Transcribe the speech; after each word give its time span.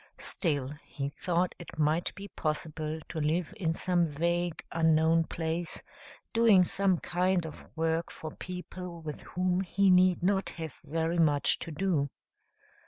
Still, 0.17 0.69
he 0.83 1.09
thought 1.09 1.53
it 1.59 1.77
might 1.77 2.15
be 2.15 2.27
possible 2.29 2.97
to 3.07 3.19
live 3.19 3.53
in 3.55 3.75
some 3.75 4.07
vague, 4.07 4.63
unknown 4.71 5.25
place, 5.25 5.83
doing 6.33 6.63
some 6.63 6.97
kind 6.97 7.45
of 7.45 7.63
work 7.75 8.09
for 8.09 8.31
people 8.31 9.03
with 9.03 9.21
whom 9.21 9.61
he 9.61 9.91
need 9.91 10.23
not 10.23 10.49
have 10.57 10.73
very 10.83 11.19
much 11.19 11.59
to 11.59 11.69
do. 11.71 12.09